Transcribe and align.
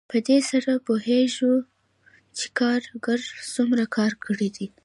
په 0.09 0.17
دې 0.27 0.37
سره 0.49 0.71
پوهېږو 0.87 1.53
چې 2.37 2.45
کارګر 2.59 3.19
څومره 3.53 3.83
کار 3.95 4.11
کړی 4.25 4.49
دی 4.55 4.67